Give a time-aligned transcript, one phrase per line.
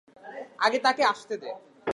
[0.57, 1.49] আগে তাকে আসতে দে।